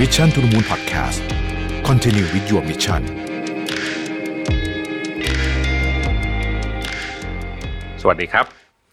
[0.00, 1.20] Mission to the Moon Podcast
[1.88, 3.02] Continue with your mission
[8.00, 8.46] สวัสดีครับ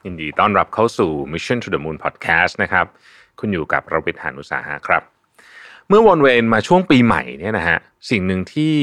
[0.06, 2.86] ยินดีต้อนรับเข้าสู่ Mission to the Moon Podcast นะครับ
[3.40, 5.04] คุณอยู่กับเราปิดหานุสาหะครับ
[5.90, 7.79] เมื่อวนเวนมาช่วงปีใหม่เนี่ยนะฮะ
[8.10, 8.74] สิ่งหนึ่งที่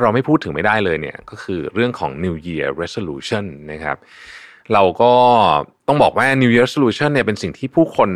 [0.00, 3.96] เราไม่พูดถึงไม่ได้เลยเนี่ยก็คือเรื่องของ New Year Resolution นะครับ
[4.72, 5.12] เราก็
[5.88, 8.10] ต้องบอกว่า New Year Resolution เนี่ยเป็นสิ่งที่ผู้คน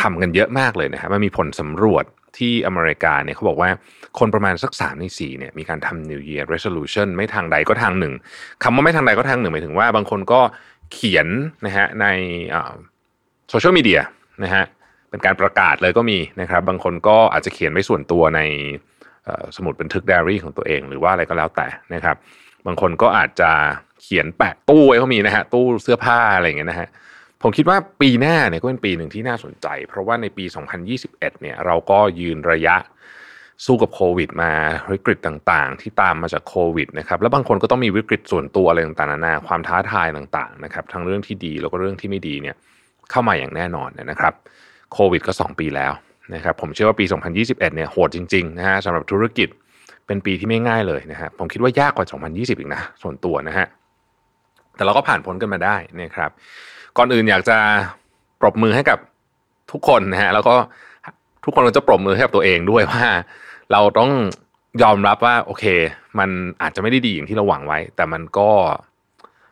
[0.00, 3.70] ทำกันเยอะมากเลยนะครับมันมีผลสำรวจ ที่อเมริกาเนี่ยเขาบอกว่า
[4.18, 8.14] คนประมาณสักสามในสี่เนี่ยมีการทำ New Year Resolution ไม่ทางใดก็ทางหนึ่ง
[8.62, 10.40] คำว่าไม่ทางใดก็ทางหนึ่งหมายถึงว่า บางคนก็
[10.92, 11.28] เขียน
[11.66, 12.06] นะฮะใน
[13.50, 14.00] โซเชียลมีเดีย
[14.44, 14.64] นะฮะ
[15.10, 18.40] เป็นการประกาศเลยก็มีนะครับ บางคนก็อาจจะเขียนไว้ส่วนตัวใน
[19.56, 22.16] สมุดบันทึกไดอารี่ของตัวเองหรือว่าอะไรก็แล้วแต่นะครับ
[22.66, 23.50] บางคนก็อาจจะ
[24.02, 26.88] เขียนแปะตู้ไว้เขามีนะฮะตู้เสื้อผ้าอะไรอย่างเงี้ยนะฮะ
[27.42, 30.44] ผมคิดว่าปีหน้าเนี่ยก็เป็นปีหนึ่งที่น่าสนใจ เพราะว่าในปี
[30.94, 32.76] 2021 เนี่ยเราก็ยืนระยะ
[33.66, 34.52] สู้กับโควิดมา
[34.92, 42.56] วิกฤตต่างๆ ที่ตามมาจากโควิดนะครับแล้วบางคนก็ต้องมีวิกฤตส่วนตัวอะไรต่างๆนานาความท้าทายต่างๆนะครับทั้งเรื่องที่ดีแล้วก็เรื่องที่ไม่ดีเนี่ย
[43.10, 44.34] เข้ามาอย่างแน่นอนนะครับ
[44.92, 45.92] โควิดก็ 2 ปีแล้ว
[46.34, 49.48] นะครับผมเชื่อว่าปี 2021 เนี่ยโหดจริงๆนะฮะสำหรับธุรกิจ
[50.06, 53.66] เป็นปีที่ไม่ง่ายเลยนะฮะผมคิดว่ายากกว่า 2020 อีกนะส่วนตัวนะฮะ
[54.76, 56.30] แต่เราก็ผ่านพ้นกันมาได้นะครับ
[56.98, 57.58] ก่อนอื่นอยากจะ
[58.40, 58.98] ปรบมือให้กับ
[59.72, 60.54] ทุกคนนะฮะแล้วก็
[61.44, 63.04] ทุกคนก็จะปรบมือให้กับตัวเองด้วยว่า
[63.72, 64.10] เราต้อง
[64.82, 65.64] ยอมรับว่า โอเค
[66.18, 66.30] มัน
[66.62, 68.50] อาจจะไม่ได้ดีอย่างที่เราหวังไว้ แต่มันก็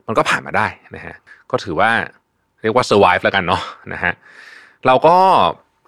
[0.07, 1.15] มันก็ผ่านมาได้นะฮะ
[1.51, 1.91] ก็ถือว่า
[2.63, 4.13] เรียกว่า survive แล้วกันเนาะนะฮะ
[4.87, 5.17] เราก็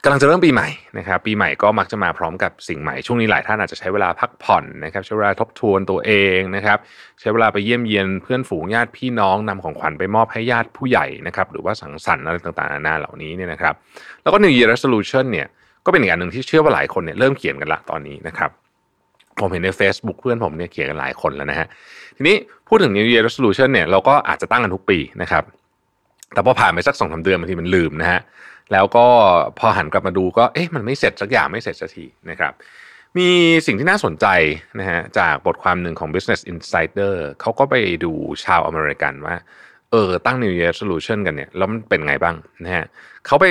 [0.09, 6.79] ำลังจะเริ่มปีใหม่นะครับปีใหม่ก็มักจะมาพร้อมกับสิ่งใหม่ช่วงนี้หลายท่านอาจจะใช้เวลาพักผ่อนนะครับใช้เวลาทบทวนตัวเองนะครับ
[7.21, 13.75] ใช้เวลาไปเยี่ยมเยียนเพื่อนฝูงญาติพี่น้องนำของขวัญไปมอบให้ญาติผู้ใหญ่นะครับหรือว่าสังสรรค์อะไรต่างๆนานาเหล่านี้เนี่ยนะครับ
[14.23, 15.47] แล้วก็ New Year Resolution เนี่ย
[15.85, 18.51] ก็เป็นอีกอย่างหนึ่งที่เชื่อว่าหลายคนเนี่ยเริ่มเขียนกันละตอนนี้นะครับ
[19.41, 21.67] ผมเห็นใน Facebook เพื่อนผมเนี่ยเขียนกันหลายคนแล้วนะฮะ
[22.17, 22.37] ทีนี้
[22.69, 25.45] พูดถึง New Year Resolution เนี่ยเราก็อาจจะตั้งกันทุกปีนะครับ
[26.35, 28.21] แต่พอผ่านไปสักสองสาเดือนบางทีมันลืมนะฮะ
[28.73, 29.07] แล้วก็
[29.59, 32.53] พอหันกลับมาดูก็เอ๊ะมันไม่เสร็จสักอย่างไม่เสร็จสักทีนะครับ
[33.19, 33.29] มี
[33.67, 34.27] สิ่งที่น่าสนใจ
[34.81, 37.75] นะฮะจากบทความหนึ่งของ Business Insider เขาก็ไป
[38.05, 38.13] ดู
[38.45, 39.37] ชาวอเมริกันว่า
[39.93, 42.85] เออตั้ง New Year Resolution กันเนี่ยแล้วมันเป็นไงบ้างนะฮะ
[43.27, 43.47] เขาไป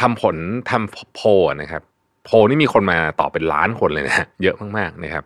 [0.00, 0.36] ทำผล
[0.70, 1.20] ทำโพ
[1.60, 1.82] นะครับ
[2.24, 5.24] โพนี่มีคนมาตอบเป็นล้านคนเลยนะเยอะมากๆนะครับ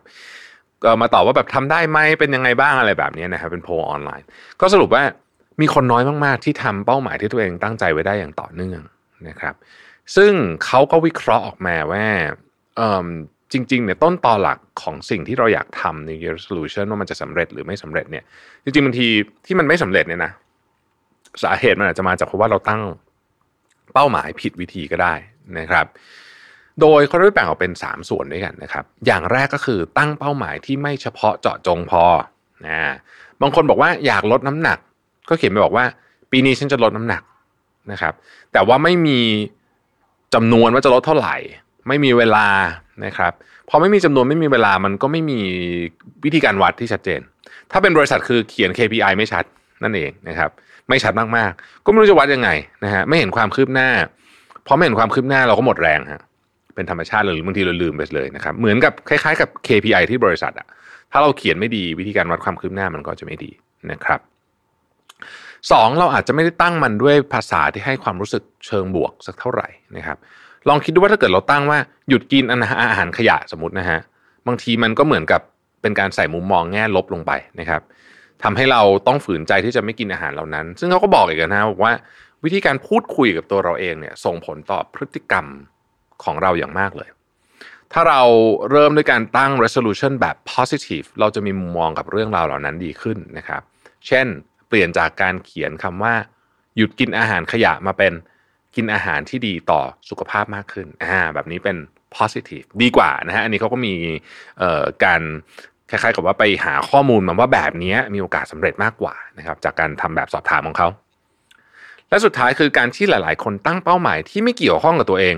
[0.83, 4.25] ก็มาตอบว่าแบบทำได้ไหมเป็นยังไงบ้างอะไรแบบนี้นะครับเป็นโพออนไลน์
[4.61, 5.03] ก็สรุปว่า
[5.61, 8.81] มีคนน้อยมากๆ ที่ทำเป้าหมายที่ตัวเองตั้งใจไว้ได้อย่างต่อเนื่อง
[9.27, 9.55] นะครับ
[10.15, 10.31] ซึ่ง
[10.65, 12.05] เขาก็วิเคราะห์ออกมาว่า
[13.51, 18.23] จริงๆเนี่ยต้นตอหลักของสิ่งที่เราอยากทำใน Year Resolution ว่ามันจะสำเร็จหรือไม่สำเร็จเนี่ย
[18.63, 19.07] จริงๆบางที
[19.45, 20.31] ที่มันไม่สำเร็จเนี่ยนะ
[21.43, 22.81] สาเหตุมันอาจจะมาจากเพราะว่าเราตั้ง
[23.93, 25.13] เป้าหมายผิดวิธีก็ได้
[25.59, 25.85] นะครับ
[26.81, 32.03] โดยเขาได้แบ่งออกเป็น 3 ส่วนด้วยกันนะครับ อย่างแรกก็คือตั้งเป้าหมายที่ไม่เฉพาะเจาะจงพอ
[32.67, 32.79] นะ
[33.41, 34.79] บางคนบอกว่าอยากลดน้ำหนัก
[35.29, 35.85] ก็เขียนไปบอกว่า
[36.31, 37.21] ปีนี้ฉันจะลดน้ำหนัก
[37.91, 38.13] นะครับ
[38.53, 39.19] แต่ว่าไม่มี
[40.33, 41.35] จำนวนว่าจะลดเท่าไหร่
[41.87, 42.47] ไม่มีเวลา
[43.05, 43.33] นะครับ
[43.69, 45.39] พอไม่มีจำนวนไม่มีเวลามันก็ไม่มี
[46.25, 47.21] วิธีการวัดที่ชัดเจน
[47.71, 49.43] ถ้าเป็นบริษัทคือเขียน KPI ไม่ชัด
[49.83, 50.49] นั่นเองนะครับ
[50.89, 52.49] ไม่ชัดมากๆ ก็ไม่รู้จะวัดยังไง
[52.83, 53.89] นะฮะไม่เห็นความคืบหน้า
[54.67, 56.21] พอไม่เห็นความคืบหน้าเราก็หมดแรงฮะ
[56.75, 60.67] เป็นธรรมชาติเลยหรือบางทีเราลืมไปเลยนะครับ เหมือนกับคล้ายๆกับ KPI ที่บริษัทอะ
[61.11, 63.51] ถ้าเราเขียนไม่ดีวิธีการวัดความคืบหน้ามันก็จะไม่ดี
[63.91, 64.19] นะครับ
[65.71, 70.17] สองเราอาจจะไม่ได้ตั้งมันด้วยภาษาที่ให้ความรู้สึกเชิงบวกสักเท่าไหร่นะครับ
[70.67, 71.79] ลองคิดดูว่าถ้าเกิดเราตั้งว่า
[72.09, 73.99] หยุดกินอาหารขยะสมมตินะฮะ
[74.47, 75.41] บางทีมันก็เหมือนกับ
[75.81, 77.81] เป็นการใส่มุมมองแง่ลบลงไปนะครับ
[78.43, 81.93] ทำให้เราต้องฝืนใจที่จะไม่กินอาหารเหล่านั้น ซึ่งเขาก็บอกอีกนะบอกว่า
[82.43, 85.45] วิธีการพูดคุยกับตัวเราเองเนี่ยส่งผลต่อพฤติกรรม
[86.23, 87.09] ของเราอย่างมากเลย
[87.93, 88.21] ถ้าเรา
[88.71, 93.61] เริ่มด้วยการตั้ง resolution แบบ positive เราจะมีมุมมองกับเรื่องราวเหล่านั้นดีขึ้นนะครับ
[94.07, 94.27] เช่น
[94.67, 96.13] เปลี่ยนจากการเขียนคำว่า
[96.77, 98.13] หยุดกินอาหารขยะมาเป็น
[98.75, 101.77] กินอาหารที่ดีต่อสุขภาพมากขึ้นอ่าแบบนี้เป็น
[102.15, 103.93] positive ดีกว่านะฮะอันนี้เขาก็มี
[105.03, 105.21] การ
[105.89, 110.87] คล้ายๆกับว่าไปหาข้อมูลมาว่าแบบนี้มีโอกาสสำเร็จมากกว่านะครับจากการทำแบบสอบถามของเขา
[112.09, 115.35] และสุดท้ายคือการที่หลาย ๆ คนตั้งเป้าหมายที่ไม่เกี่ยวข้องกับตัวเอง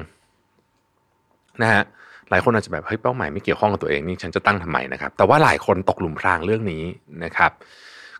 [1.62, 1.84] นะฮะ
[2.30, 6.84] หลายคนอาจจะแบบเฮ้ยเป้าหมายไม่เกี่ยวข้องกับตัวเองนี่ฉันจะตั้งทำไมนะครับ แต่ว่าหลายคนตกหลุมพรางเรื่องนี้
[7.24, 7.52] นะครับ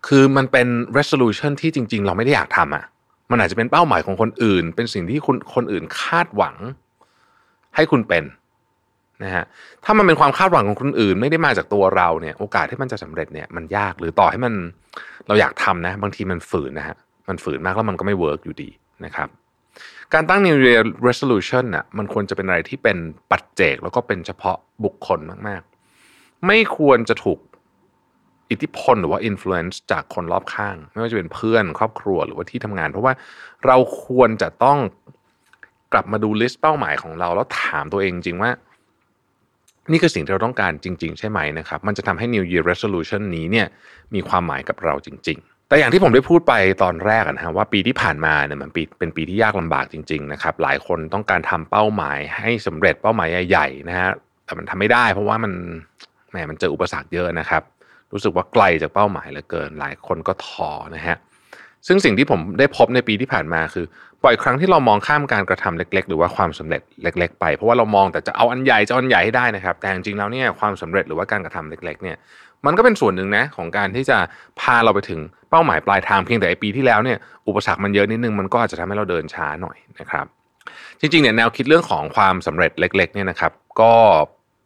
[0.08, 0.68] คือมันเป็น
[0.98, 2.86] resolution ที่จริง ๆ เราไม่ได้อยากทำอะ
[3.32, 6.56] มันอาจจะเป็นเป้าหมายของคนอื่น เป็นสิ่งที่คุณคนอื่นคาดหวัง
[7.76, 8.24] ให้คุณเป็น
[9.24, 9.46] นะฮะ
[9.86, 14.54] ถ้ามันเป็นความคาดหวังของคนอื่น ไม่ได้มาจากตัวเราเนี่ย โอกาสที่มันจะสำเร็จเนี่ยมันยากหรือต่อให้มัน
[15.28, 16.98] เราอยากทำนะ บางทีมันฝืนนะฮะ
[17.30, 18.70] มันฝืนมากแล้วมันก็ไม่เวิร์กอยู่ดี
[19.06, 19.30] นะครับ
[20.14, 22.98] การตั้ง New Year Resolution น่ะมันควรจะเป็นอะไรที่เป็น
[23.32, 25.62] ปัจเจก แล้วก็เป็นเฉพาะบุคคลมาก
[26.06, 27.40] ๆ ไม่ควรจะถูก
[28.52, 33.14] อิทธิพลหรือว่า influence จากคนรอบข้าง ไม่ว่าจะเป็นเพื่อนครอบครัวหรือว่าที่ทำงาน เพราะว่า
[33.66, 34.80] เราควรจะต้อง
[35.94, 38.52] กลับมาดูลิสต์เป้าหมายของเรา แล้วถามตัวเองจริงว่า
[39.92, 43.68] นี่คือสิ่งที่เราต้องการจริง ๆ ใช่ไหมนะครับ มันจะทำให้ New Year Resolution นี้เนี่ย
[44.16, 46.54] มีความหมายกับเราจริง ๆ แต่อย่างที่ผมได้พูดไป
[46.84, 54.12] ตอนแรกนะฮะว่าปีที่ผ่านมาเนี่ยมันปีเป็นปีที่ยากลำบากจริง ๆ นะครับ หลายคนต้องการทำเป้าหมาย ให้สำเร็จเป้าหมายใหญ่ๆนะฮะ
[54.46, 55.54] แต่มันทำไม่ได้ เพราะว่ามัน
[56.30, 57.64] แหมมันเจออุปสรรคเยอะนะครับ
[58.14, 61.18] รู้สึกว่าไกลจากเป้าหมายเหลือเกิน หลายคนก็ท้อนะฮะ
[61.88, 63.86] ซึ่งสิ่งที่ผมได้พบในปีที่ผ่านมาคือ
[64.24, 72.18] บ่อยครั้งที่เรามองข้ามการกระทำเล็ก ๆ หรือว่าความสำเร็จเล็ก ๆ ไป เพราะว่าเรามองแต่จะเอาอันใหญ่จะเอาอันใหญ่ให้ได้นะครับ แต่จริงๆแล้วเนี่ยความสำเร็จหรือว่าการกระทำเล็ก ๆ เนี่ย
[72.66, 74.18] มันก็เป็นส่วนหนึ่งนะของการที่จะ
[74.60, 75.20] พาเราไปถึง
[75.50, 77.18] เป้าหมายปลายทางเพียงแต่ปีที่แล้วเนี่ย
[77.48, 80.26] อุปสรรคมันเยอะนิดนึงมันก็อาจจะทำให้เราเดินช้าหน่อยนะครับ
[81.00, 83.52] จริงๆเนี่ยแนวคิดเรื่องของความสำเร็จเล็ก ๆ เนี่ยนะครับ
[83.82, 83.94] ก็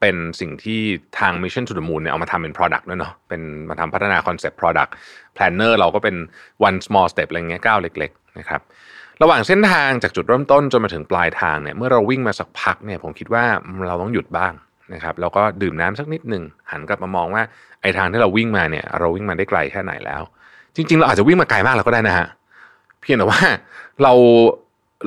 [0.04, 0.82] เป็นสิ่งที่
[1.20, 4.92] ทาง Mission to the Moon เนี่ยเอามาทำเป็น product ด้วยเนาะเป็นมาทำพัฒนาคอนเซปต์ product
[5.36, 6.16] planner เราก็เป็น
[6.68, 8.62] one small step อะไรเงี้ยก้าวเล็กๆนะครับ
[9.22, 13.44] ระหว่างเส้นทางจากจุดเริ่มต้นจนมาถึงปลายทางเนี่ยเมื่อเราวิ่งมาสักพักเนี่ยผมคิดว่า
[13.88, 14.54] เราต้องหยุดบ้าง
[14.94, 17.44] นะครับแล้วก็ดื่มน้ำสักนิดหนึ่งหันกลับมามองว่า
[17.82, 20.22] ไอ้ทางที่เราวิ่งมาเนี่ยเราวิ่งมาได้ไกลแค่ไหนแล้ว
[20.76, 22.28] จริง ๆ เราอาจจะวิ่งมาไกลมากเราก็ได้นะฮะ
[23.02, 23.42] เพียงแต่ว่า
[24.04, 24.14] เรา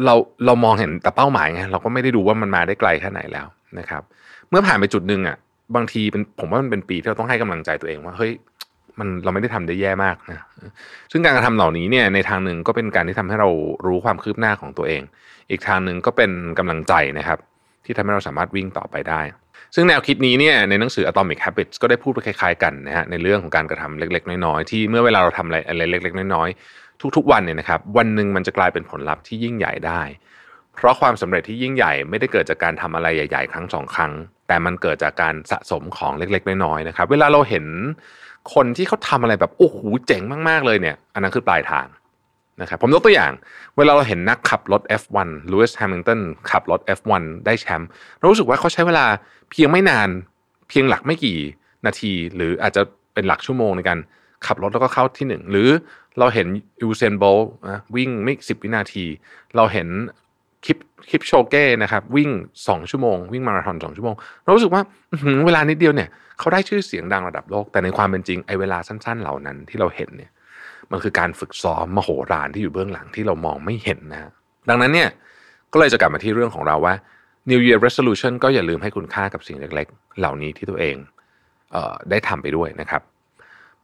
[0.04, 0.14] เรา
[0.46, 3.46] เรามองเห็นแต่เป้าหมายไงเราก็ไม่ได้ดูว่ามันมาได้ไกลแค่ไหนแล้ว
[3.78, 4.02] นะครับ
[4.50, 5.36] เมื่อผ่านไปจุดหนึ่งอะ
[5.76, 8.32] บางทีเป็นผมว่ามันเป็นปีที่เราต้องให้กำลังใจตัวเองว่าเฮ้ย
[8.98, 10.40] มันเราไม่ได้ทำได้แย่มากนะ
[11.12, 13.48] ซึ่งการกระทำเหล่านี้เนี่ยในทางหนึ่งก็เป็นการที่ทำให้เรา
[13.86, 15.02] รู้ความคืบหน้าของตัวเอง
[15.50, 17.38] อีกทางหนึ่งก็เป็นกำลังใจนะครับ
[17.84, 19.20] ที่ทำให้เราสามารถวิ่งต่อไปได้
[19.74, 30.02] ซึ่งแนวคิดนี้เนี่ยในหนังสือ Atomic Habits ก็ได้พูดไปคล้ายๆกันนะฮะในเรื่องของการกระทำเล็ก ๆ น้อยๆที่เมื่อเวลาเราทำอะไรอะไรเล็ก ๆ น้อยๆทุก ๆ วันเนี่ยนะครับ วันหนึ่งมันจะกลายเป็นผลลัพธ์ที่ยิ่งใหญ่ได้
[30.74, 34.12] เพราะความสำเร็จที่ยิ่งใหญ่ไม่ได้เกิดจากการทำอะไรใหญ่ ๆ ครั้งสองครั้ง
[34.46, 37.64] แต่มันเกิดจากการสะสมของเล็ก ๆ น้อยๆนะครับ เวลาเราเห็น
[38.54, 41.86] คนที่เขาทำอะไรแบบโอ้โหเจ๋งมากๆเลยเนี่ย อันนั้นคือปลายทาง
[42.60, 43.32] นะครับผมยกตัวอย่าง
[43.76, 46.20] เวลาเราเห็นนักขับรถ F1 ลูอิสแฮมิลตัน
[46.50, 47.88] ขับรถ F1 ได้แชมป์
[48.18, 49.06] เรารู้สึกว่าเขาใช้เวลา
[49.50, 50.08] เพียงไม่นาน
[50.68, 51.38] เพียงหลักไม่กี่
[51.86, 52.82] นาที หรืออาจจะ
[53.14, 53.98] เป็นหลักชั่วโมงในการ
[54.46, 55.68] ขับรถแล้วก็เข้าที่หนึ่งหรือ
[56.18, 56.46] เราเห็น
[56.82, 57.38] ยูเซนโบลต์
[57.94, 59.04] วิ่งไม่สิบวินาที
[59.56, 59.88] เราเห็น
[60.66, 60.78] คลิป
[61.10, 62.30] คลิปโชเก้นะครับวิ่ง
[62.68, 64.14] สองชั่วโมง วิ่งมาราธอนสองชั่วโมง
[64.44, 64.82] เรารู้สึกว่า
[65.46, 66.08] เวลานิดเดียวเนี่ย
[66.38, 70.30] เขาได้ชื่อเสียงดังระดับโลก แต่ในความเป็นจริงไอ้เวลาสั้น ๆ เหล่านั้นที่เราเห็นเนี่ย
[70.90, 74.30] มันคือการฝึกซ้อมมโหฬารที่อยู่เบื้องหลังที่เรามองไม่เห็นนะ
[74.68, 75.08] ดังนั้นเนี่ย
[75.72, 76.94] ก็เลยจะกลับมาที่เรื่องของเราว่า
[77.50, 80.96] New Year Resolution ก็อย่าลืมให้คุณค่ากับสิ่งเล็กๆ เหล่านี้ที่ตัวเอง
[81.72, 83.02] เออได้ทำไปด้วยนะครับ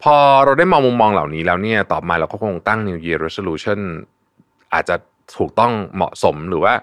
[0.03, 3.81] พอเราได้มองมุมมองเหล่านี้แล้วเนี่ยต่อมาเราก็คงตั้ง New Year Resolution
[4.75, 4.95] อาจจะ
[5.37, 6.75] ถูกต้องเหมาะสมหรือว่า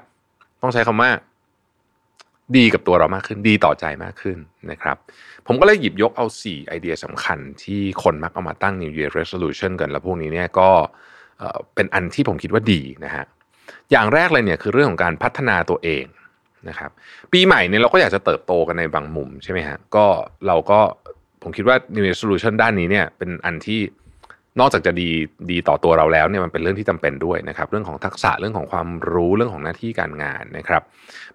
[0.61, 1.11] ต้องใช้คำว่า
[2.57, 4.37] ดีกับตัวเรามากขึ้นดีต่อใจมากขึ้น
[4.71, 4.97] นะครับ
[5.47, 10.69] ผมก็เลยหยิบยกเอา 4 ไอเดียสำคัญที่คนมักเอามาตั้ง New Year Resolution กัน แล้วพวกนี้เนี่ยก็
[11.75, 13.25] เป็นอันที่ผมคิดว่าดีนะฮะ
[13.91, 16.05] อย่างแรกเลยเนี่ยคือเรื่องของการพัฒนาตัวเอง
[16.69, 16.91] นะครับ
[17.33, 20.05] ปีใหม่เนี่ยเราก็อยากจะเติบโตกันในบางมุมใช่ไหมฮะก็
[20.47, 20.79] เราก็
[21.43, 23.79] ผมคิดว่า New Year Resolution ด้านนี้เนี่ยเป็นอันที่
[24.59, 25.09] นอกจากจะดี
[25.51, 30.81] ดีต่อตัวเราแล้วเนี่ยมันเป็นเรื่องที่จำเป็นด้วยนะครับ เรื่องของทักษะเรื่องของความรู้เรื่องของหน้าที่การงานนะครับ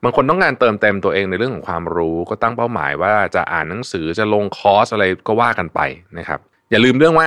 [0.02, 5.80] บางคนต้องการเติมเต็มตัวเองในเรื่องของความรู้ก็ตั้งเป้าหมายว่าจะอ่านหนังสือจะลงคอร์สอะไรก็ว่ากันไป
[6.18, 6.40] นะครับ
[6.70, 7.26] อย่าลืมเรื่องว่า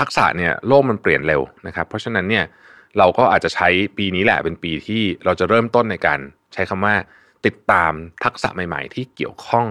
[0.00, 2.44] ทักษะเนี่ยโลกมันเปลี่ยนเร็วนะครับ เพราะฉะนั้นเนี่ย
[2.98, 6.20] เราก็อาจจะใช้ปีนี้แหละเป็นปีที่เราจะเริ่มต้นในการ
[6.54, 6.94] ใช้คำว่า
[7.46, 7.92] ติดตาม
[8.24, 9.66] ทักษะใหม่ ๆ ที่เกี่ยวข้อง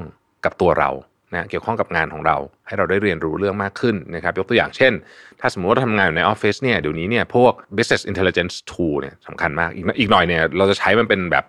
[0.46, 0.90] กับตัวเรา
[1.34, 4.94] นะเกี่ยวข้องกับงานของเรา ให้เราได้เรียนรู้เรื่องมากขึ้นนะครับ ยกตัวอย่างเช่น
[5.40, 11.46] ถ้าสมมติว่าทำงานอยู่ในออฟฟิศเนี่ยเดี๋ยวนี้เนี่ยพวก business intelligence tool เนี่ยสำคัญมากอีกอีกหน่อยเนี่ยเราจะใช้มันเป็นแบบ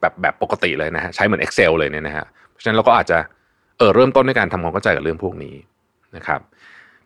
[0.00, 3.18] แบบแบบปกติเลยนะฮะใช้เหมือน Excel เลยเนี่ยนะฮะเพราะฉะนั้นเราก็อาจจะ
[3.78, 5.54] เออเริ่มต้นในการทำความเข้าใจกับเรื่องพวกนี้
[6.16, 6.40] นะครับ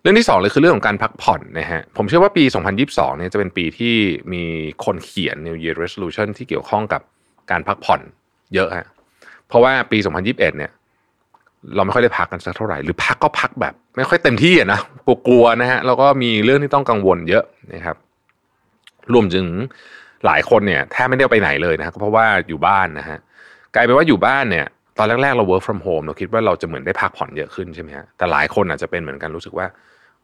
[0.02, 2.44] เรื่องที่2เลยคือเรื่องของการพักผ่อนนะฮะผมเชื่อว่าปี
[2.80, 3.94] 2022เนี่ยจะเป็นปีที่
[4.32, 4.44] มี
[4.84, 7.02] คนเขียน New Year Resolution ที่เกี่ยวข้องกับ
[7.50, 8.00] การพักผ่อน
[8.54, 8.86] เยอะฮะ
[9.48, 10.70] เพราะว่าปี 2021เนี่ย
[11.76, 14.80] เราไม่ค่อยได้พักกันสักเท่าไหร่หรือพักก็พักแบบ ไม่ค่อยเต็มที่อะนะ
[15.28, 17.96] กลัวๆนะฮะแล้วก็มีเรื่องที่ต้องกังวลเยอะนะครับ
[19.12, 19.46] รวมถึง
[20.26, 23.18] หลายคนเนี่ยแทบไม่ได้ไปไหนเลยนะเพราะว่าอยู่บ้านนะฮะ
[23.74, 24.66] กลายเป็นว่าอยู่บ้านเนี่ย
[24.98, 29.66] ตอนแรกๆเรา work from home เราคิดว่าเราจะเหมือนได้พักผ่อนเยอะขึ้นใช่ไหมฮะแต่หลายคนอาจจะเป็นเหมือนกันรู้สึกว่า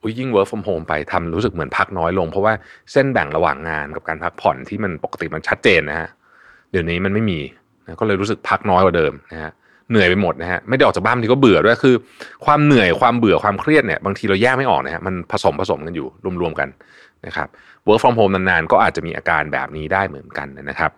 [0.02, 2.52] อุ้ยยิ่ง work from home ไปทำรู้สึกเหมือนพักน้อยลง เพราะว่า
[2.92, 6.08] เส้นแบ่งระหว่างงานกับการพักผ่อนที่มันปกติมันชัดเจนนะฮะ
[6.70, 7.40] เดี๋ยวนี้มันไม่มี
[7.84, 9.52] นะก็เลยรู้สึกพักน้อยกว่าเดิมนะฮะ
[9.90, 11.94] เหนื่อยไปหมดนะฮะไม่ได้ออกจากบ้านทีก็เบื่อด้วยคือ
[12.46, 16.06] ความเหนื่อยความเบื่อความเครียดเนี่ยบางทีเราแยกไม่ออกนะฮะมันผสมผสมกันอยู่
[16.40, 16.68] รวมๆกัน
[17.26, 17.48] นะครับ
[17.86, 20.90] work from home นานๆ ก็อาจจะมีอาการแบบนี้ได้เหมือนกันนะครับ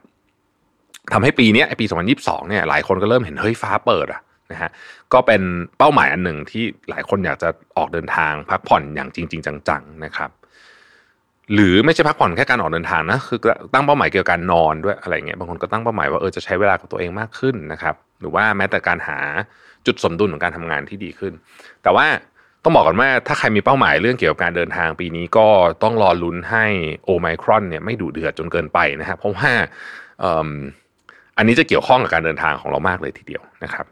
[1.13, 1.87] ทำให้ปีนี้ปี
[2.19, 4.21] 2022 เนี่ยหลายคนก็เริ่มเห็นเฮ้ยฟ้าเปิดอะ
[4.53, 4.71] นะฮะ
[5.13, 5.43] ก็เป็น
[5.79, 10.31] เป้าหมายอันหนึ่งที่หลายคนอยากจะออกเดินทางพักผ่อนอย่างจริง ๆ จังๆนะครับ
[11.55, 13.39] หรือไม่ใช่พักผ่อนแค่การออกเดินทางนะคือ
[13.75, 19.19] ตั้งเป้าหมายเกี่ยวกับการนอนด้วยอะไรเงี้ยบางคนก็ตั้งเป้าหมายว่าเออจะใช้เวลากับตัวเองมากขึ้นนะครับ หรือว่าแม้แต่การหา
[19.87, 21.33] จุดสมดุลของการทำงานที่ดีขึ้น
[21.83, 22.07] แต่ว่า
[22.65, 25.47] ต้องบอกก่อนว่าถ้าใครมีเป้าหมายเรื่องเกี่ยวกับการเดินทางปีนี้ก็
[25.83, 26.65] ต้องรอลุ้นให้
[27.05, 29.51] โอไมครอนเนี่ยไม่ดุเดือดจนเกินไปนะครับเพราะว่า
[31.39, 33.87] อันนี้จะเกี่ยวข้องกับการเดินทางของเรามากเลยทีเดียวนะครับ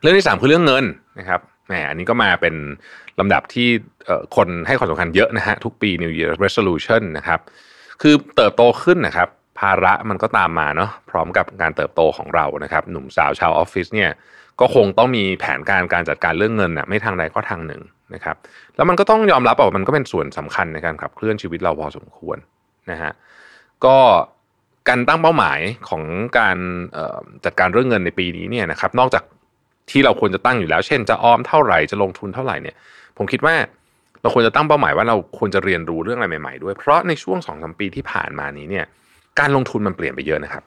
[0.00, 0.84] เรื่องที่สามคือเรื่องเงิน
[1.18, 2.54] นะครับแหมอันนี้ก็มาเป็น
[3.20, 3.68] ลำดับที่
[4.36, 7.40] คนให้ความสำคัญเยอะนะฮะทุกปี New Year Resolution นะครับ
[8.02, 9.28] คือเติบโตขึ้นนะครับ
[9.60, 14.10] ภาระมันก็ตามมาเนาะพร้อมกับการเติบโตของเรานะครับ หนุ่มสาวชาวออฟฟิศเนี่ย
[14.60, 17.82] ก็คงต้องมีแผนการการจัดการเรื่องเงินนะไม่ทางใดก็ทางหนึ่ง
[18.14, 18.36] นะครับ
[18.76, 22.38] แล้วมันก็ต้องยอมรับว่ามันก็เป็นส่วนสำคัญในการขับเคลื่อนชีวิตเราพอสมควร
[22.90, 23.12] นะฮะ
[23.84, 23.96] ก็
[24.88, 26.02] การตั้งเป้าหมายของ
[26.38, 26.58] การ
[27.44, 29.24] จัดการเรื่องเงินในปีนี้เนี่ยนะครับ นอกจาก
[29.90, 32.76] ที่เราควรจะตั้งอยู่แล้ว เช่นจะออมเท่าไหร่จะลงทุนเท่าไหร่เนี่ย
[33.18, 33.54] ผมคิดว่า
[34.22, 38.84] เราควรจะตั้งเป้าหมายว่าเราควรจะเรียนรู้เรื่องอะไรใหม่ๆด้วย เพราะในช่วงสองสมปีที่ผ่านมานี้เนี่ย
[39.38, 40.62] การลงทุนมันเปลี่ยนไปเยอะนะครับ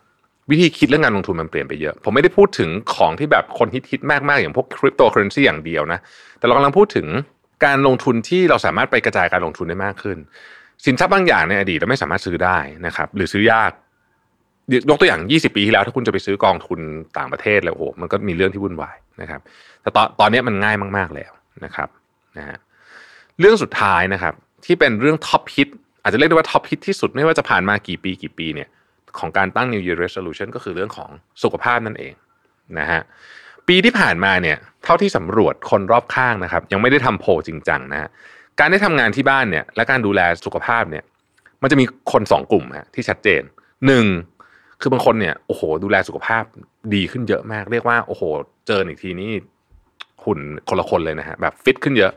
[0.50, 6.00] วิธีคิดเรื่องการลงทุนมันเปลี่ยนไปเยอะ ผมไม่ได้พูดถึงของที่แบบคนฮิตๆมากๆอย่างพวกคริปโตเคอเรนซีอย่างเดียวนะ
[6.38, 7.08] แต่เรากำลังพูดถึง
[7.66, 10.18] การลงทุนที่เราสามารถไปกระจายการลงทุนได้มากขึ้น
[10.86, 13.72] สินทรัพย์บางอย่างในอดีตเราไม่สามารถซื้อได้นะครับ หรือซื้อยาก
[14.90, 16.80] ยกตัวอย่าง 20 ปีที่แล้วถ้าคุณจะไปซื้อกองทุน
[17.18, 19.42] ต่างประเทศแล้วโอ้โหมันก็มีเรื่องที่วุ่นวายนะครับ
[19.82, 21.32] แต่ตอนตอนนี้มันง่ายมาก ๆแล้ว
[21.66, 21.90] นะครับ
[22.38, 22.58] นะฮะ
[23.40, 24.34] เรื่องสุดท้ายนะครับ
[24.66, 25.70] ที่เป็นเรื่อง top hit
[26.04, 28.70] อาจจะเรียกได้ว่าท็อปฮิตที่สุดไม่ว่าจะผ่านมากี่ปีกี่ปีเนี่ย
[29.20, 31.10] ของการตั้ง New Year Resolution ก็คือเรื่องของ
[31.44, 32.14] สุขภาพนั่นเอง
[32.80, 33.02] นะฮะ
[33.68, 38.10] ปีที่ผ่านมาเนี่ยเท่าที่สำรวจคนรอบข้างนะครับ ยังไม่ได้ทำโพจริงจังนะ
[38.60, 41.04] การได้ทำงานที่บ้านเนี่ยและการดูแลสุขภาพเนี่ย
[41.62, 43.42] มันจะมีคนสองกลุ่มฮะที่ชัดเจน
[43.88, 44.06] หนึ่ง
[44.82, 46.44] คือบางคนเนี่ยโอ้โหดูแลสุขภาพ
[46.94, 48.24] ดีขึ้นเยอะมาก เรียกว่าโอ้โห
[48.68, 49.32] เจออีกทีนี้
[50.26, 52.12] หุ่นคนละคนเลยนะฮะแบบฟิตขึ้นเยอะ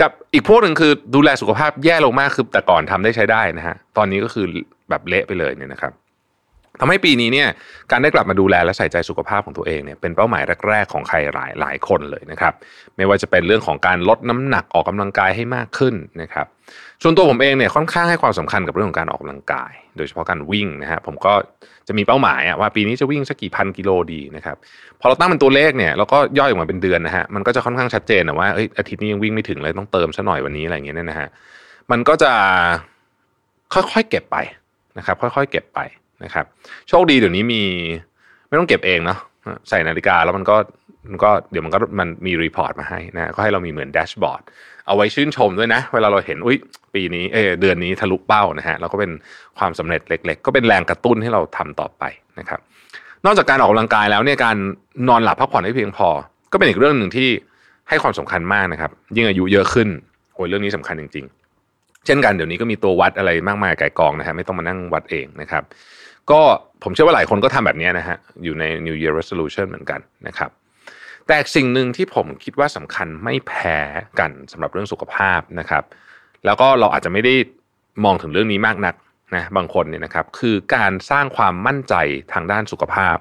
[0.00, 4.46] กับอีกพวกหนึ่งคือดูแลสุขภาพแย่ลงมากคือแต่ก่อนทำได้ใช้ได้นะฮะตอนนี้ก็คือ
[4.90, 5.92] แบบเละไปเลยเนี่ยนะครับ
[6.80, 7.48] ทำให้ปีนี้เนี่ย
[7.90, 12.54] การได้กลับมาดูแลและใส่ใจสุขภาพของตัวเองเนี่ยเป็นเป้าหมายแรก ๆ ของใครหลายหลายคนเลยนะครับ
[12.96, 16.46] ไม่ว่าจะเป็นเรื่องของการลดน้ำหนักออกกำลังกายให้มากขึ้นนะครับ
[17.02, 21.34] ส่วนตัวผมเองเนี่ยค่อนข้างให้ความสำคัญกับเรื่องของการออกกำลังกาย โดยเฉพาะการวิ่งนะฮะผมก็
[21.88, 24.56] จะมีเป้าหมายว่าปีนี้จะวิ่งสักกี่พันกิโลดีนะครับ
[25.00, 31.28] พอเราตั้งเป็นตัวเลขเนี่ยเราก็ย่อยออกมาเป็นเดือนนะฮะมันก็จะค่อนข้างชัดเจนนะว่าเอ้ยอาทิตย์นี้ยังวิ่งไม่ถึงเลยต้องเติมซะหน่อยวันนี้อะไรเงี้ยนะฮะ
[31.90, 32.32] มันก็จะ
[33.74, 34.36] ค่อยๆเก็บไป
[34.98, 35.80] นะครับค่อยๆเก็บไป
[36.24, 36.44] นะครับ
[36.88, 37.62] โชคดีเดี๋ยวนี้มี
[38.48, 39.18] ไม่ต้องเก็บเองเนาะ
[39.68, 40.56] ใส่นาฬิกาแล้วมันก็
[41.10, 44.42] มันก็เดี๋ยวมันก็มันมี report มาให้นะก็ให้เรามีเหมือน dashboard
[44.86, 46.56] เอาไว้ชื่นชมด้วยนะ เวลาเราเห็นอุ้ย
[46.94, 49.10] ปีนี้เออเดือนนี้ทะลุเป้านะฮะเราก็เป็น
[49.58, 52.04] ความสำเร็จเล็ก ๆ ก็เป็นแรงกระตุ้นให้เราทำต่อไป
[52.38, 52.60] นะครับ
[53.24, 54.56] นอกจากการออกกำลังกายแล้วเนี่ยการ
[55.08, 56.08] นอนหลับพักผ่อนให้เพียงพอ
[56.52, 57.28] ก็เป็นอีกเรื่องหนึ่งที่
[57.88, 59.88] ให้ความสำคัญมากนะครับ ยิ่งอายุเยอะขึ้น
[60.34, 61.24] โอ้ยเรื่องนี้สำคัญจริง
[61.66, 65.62] ๆ เช่นกันเดี๋ยวนี้ก็มีตัววัดอะไรมากมายไก่กองนะฮะไม่ต้องมานั่งวัดเองนะครับ
[66.30, 66.42] ก็
[66.82, 70.50] ผมเชื่อว่าหลายคนก็ทำแบบนี้นะฮะอยู่ใน New Year Resolution เหมือนกันนะครับ
[71.28, 73.76] แต่สิ่งหนึ่งที่ผมคิดว่าสำคัญไม่แพ้
[74.20, 75.84] กันสำหรับเรื่องสุขภาพนะครับ
[76.44, 77.34] แล้วก็เราอาจจะไม่ได้
[78.04, 78.94] มองถึงเรื่องนี้มากนัก
[79.34, 81.94] นะบางคนเนี่ยนะครับคือการสร้างความมั่นใจ
[82.32, 83.16] ทางด้านสุขภาพ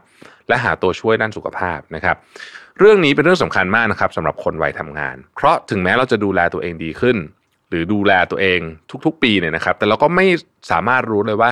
[0.48, 2.15] และหาตัวช่วยด้านสุขภาพนะครับ
[2.79, 7.17] เรื่องนี้เป็นเรื่องสำคัญมากนะครับสำหรับคนวัยทำงาน เพราะถึงแม้เราจะดูแลตัวเองดีขึ้น
[7.69, 8.60] หรือดูแลตัวเอง
[9.05, 10.25] ทุกๆ ปีเนี่ยนะครับ แต่เราก็ไม่
[10.72, 11.50] สามารถรู้เลยว่า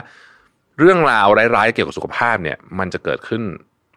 [0.81, 3.41] เรื่องราวร้ายๆเกี่ยวกับสุขภาพเนี่ย มันจะเกิดขึ้น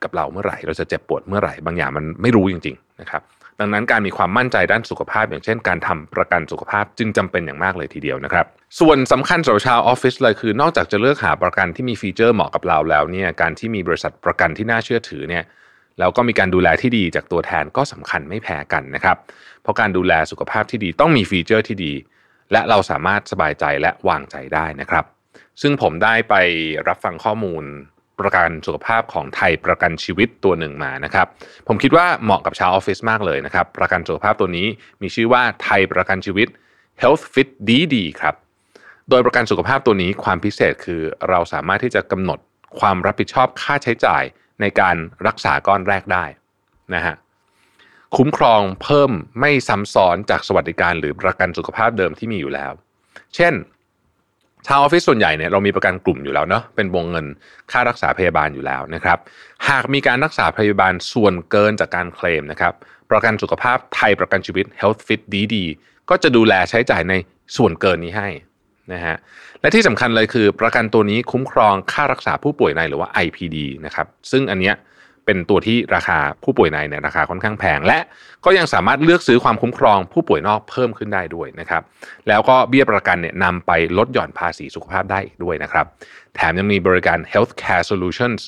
[0.02, 3.22] กับเราเมื่อไหร่ เราจะเจ็บปวดเมื่อไหร่ บางอย่างมันไม่รู้จริง ๆ นะครับ
[3.60, 8.46] ดังนั้นการมีความมั่นใจด้านสุขภาพ อย่างเช่น การทำประกันสุขภาพจึงจำเป็นอย่างมากเลยทีเดียวนะครับ
[8.80, 15.44] ส่วนสำคัญสำหรับชาวออฟฟิศเลยคือนอกจากจะเลือกหาประกันที่มีฟีเจอร์เหมาะกับเราแล้วเนี่ย การที่มีบริษัทประกันที่น่าเชื่อถือเนี่ย
[15.98, 19.16] แล้วก็มีการดูแลที่ดีจากตัวแทนก็สำคัญไม่แพ้กันนะครับ
[19.62, 21.92] เพราะการดูแลสุขภาพที่ดีต้องมีฟีเจอร์ที่ดี
[22.52, 25.04] และเราสามารถสบายใจและวางใจได้นะครับ
[25.62, 26.34] ซึ่งผมได้ไป
[26.88, 27.64] รับฟังข้อมูล
[28.20, 31.26] ประกันสุขภาพของไทยประกันชีวิตตัวหนึ่งมานะครับ
[31.68, 34.66] ผมคิดว่าเหมาะกับชาวออฟฟิศมากเลยนะครับ ประกันสุขภาพตัวนี้
[35.02, 36.49] มีชื่อว่าไทยประกันชีวิต
[37.02, 38.34] Health Fit DD ครับ
[39.11, 42.38] โดยประกันสุขภาพตัวนี้ความพิเศษคือเราสามารถที่จะกำหนด
[42.80, 44.23] ความรับผิดชอบค่าใช้จ่าย
[44.61, 44.96] ในการ
[45.26, 46.25] รักษาก้อนแรกได้
[46.94, 47.14] นะฮะ
[48.16, 52.73] คุ้มครองเพิ่มไม่ซ้ำซ้อนจากสวัสดิการหรือประกันสุขภาพเดิมที่มีอยู่แล้ว
[53.34, 53.54] เช่น
[54.66, 57.26] ชาวออฟฟิศส่วนใหญ่เนี่ยเรามีประกันกลุ่มอยู่แล้วเนาะเป็นวงเงิน
[57.73, 59.18] ค่ารักษาพยาบาลอยู่แล้วนะครับ
[59.68, 62.75] หากมีการรักษาพยาบาลส่วนเกินจากการเคลมนะครับ
[63.11, 65.54] ประกันสุขภาพไทยประกันชีวิต Health Fit DD
[66.11, 67.14] ก็จะดูแลใช้จ่ายใน
[67.56, 68.28] ส่วนเกินนี้ให้
[68.92, 69.16] นะฮะ
[69.61, 73.56] และที่สำคัญเลยคือประกันตัวนี้คุ้มครองค่ารักษาผู้ป่วยในหรือว่า IPD
[73.87, 74.75] นะครับซึ่งอันเนี้ย
[75.26, 77.98] เป็นตัวที่ราคาผู้ป่วยในเนี่ยราคาค่อนข้างแพง และ
[78.44, 81.82] ก็ยังสามารถเลือกซื้อความคุ้มครองผู้ป่วยนอกเพิ่มขึ้นได้ด้วยนะครับ
[82.28, 85.86] แล้วก็เบี้ยประกันเนี่ยนำไปลดหย่อนภาษีสุขภาพได้อีกด้วยนะครับ
[86.34, 88.40] แถมยังมีบริการ healthcare solutions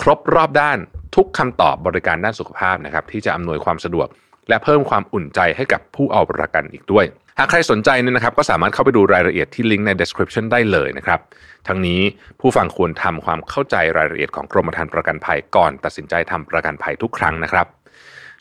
[0.00, 0.78] ครบรอบด้าน
[1.16, 4.08] ทุกคำตอบบริการด้านสุขภาพนะครับที่จะอำนวยความสะดวก
[4.48, 11.20] และเพิ่มความอุ่นใจให้กับผู้เอาประกันอีกด้วยากใครสนใจเนี่ยนะครับก็สามารถเข้าไปดูรายละเอียดที่ลิงก์ใน description ได้เลยนะครับ
[11.68, 12.00] ทั้งนี้
[12.40, 17.66] ผู้ฟังควรทำความเข้าใจรายละเอียดของกรมธรรม์ประกันภัยก่อนตัดสินใจทำประกันภัยทุกครั้งนะครับ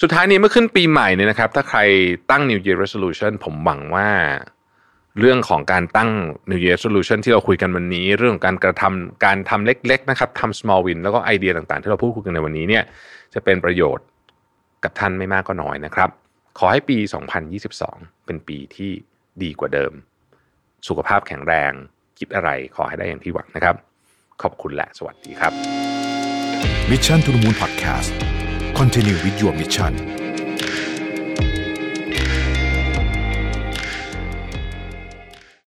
[0.02, 1.80] สุดท้ายนี้เมื่อขึ้นปีใหม่เนี่ยนะครับ ถ้าใคร
[2.32, 4.08] ตั้ง New Year Resolution ผมหวังว่า
[5.20, 6.10] เรื่องของการตั้ง
[6.50, 12.84] New Year Resolution ที่เราคุยกันวันนี้ เรื่องของการกระทำการทำเล็กๆนะครับทำ small win แล้วก็ไอเดียต่างๆ ที่เราพูดคุยกันในวันนี้เนี่ย
[13.34, 14.06] จะเป็นประโยชน์
[14.84, 16.10] กับท่านไม่มากก็น้อยนะครับ
[16.58, 16.98] ขอให้ปี
[17.62, 18.92] 2022 เป็นปีที่
[19.44, 19.94] ดีกว่าเดิม
[20.88, 21.72] สุขภาพแข็งแรง
[22.20, 23.76] คิดอะไรขอให้ได้อย่างที่หวังนะครับ
[24.42, 25.54] ขอบคุณและสวัสดีครับ
[26.90, 28.12] Mission to the Moon Podcast
[28.80, 30.21] Continue with your mission